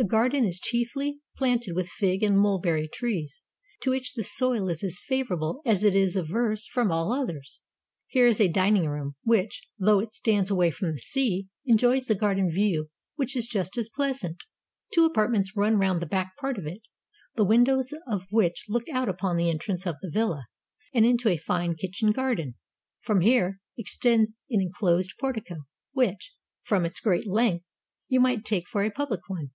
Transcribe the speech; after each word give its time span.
The 0.00 0.04
garden 0.04 0.44
is 0.44 0.60
chiefly 0.60 1.18
planted 1.36 1.74
with 1.74 1.88
fig 1.88 2.22
and 2.22 2.38
mulberry 2.38 2.86
trees, 2.86 3.42
to 3.80 3.90
which 3.90 4.14
this 4.14 4.32
soil 4.32 4.68
is 4.68 4.84
as 4.84 5.00
favorable 5.00 5.60
as 5.66 5.82
it 5.82 5.96
is 5.96 6.14
averse 6.14 6.68
from 6.68 6.92
all 6.92 7.12
others. 7.12 7.60
Here 8.06 8.28
is 8.28 8.40
a 8.40 8.46
dining 8.46 8.86
room, 8.86 9.16
which, 9.24 9.60
though 9.76 9.98
it 9.98 10.12
stands 10.12 10.52
away 10.52 10.70
from 10.70 10.92
the 10.92 10.98
sea, 11.00 11.48
enjoys 11.66 12.04
the 12.04 12.14
garden 12.14 12.48
view 12.48 12.90
which 13.16 13.34
is 13.34 13.48
just 13.48 13.76
as 13.76 13.88
pleasant: 13.92 14.44
two 14.94 15.04
apartments 15.04 15.56
run 15.56 15.78
round 15.80 16.00
the 16.00 16.06
back 16.06 16.36
part 16.36 16.58
of 16.58 16.64
it, 16.64 16.82
the 17.34 17.44
windows 17.44 17.92
of 18.06 18.24
which 18.30 18.66
look 18.68 18.88
out 18.92 19.08
upon 19.08 19.36
the 19.36 19.50
entrance 19.50 19.84
of 19.84 19.96
the 20.00 20.08
villa, 20.12 20.46
and 20.94 21.04
into 21.06 21.28
a 21.28 21.36
fine 21.38 21.74
kitchen 21.74 22.12
garden. 22.12 22.54
From 23.00 23.20
here 23.20 23.58
extends 23.76 24.40
an 24.48 24.60
inclosed 24.62 25.14
portico, 25.18 25.64
which, 25.90 26.32
from 26.62 26.84
its 26.84 27.00
great 27.00 27.26
length, 27.26 27.64
you 28.08 28.20
might 28.20 28.44
take 28.44 28.68
for 28.68 28.84
a 28.84 28.92
public 28.92 29.22
one. 29.28 29.50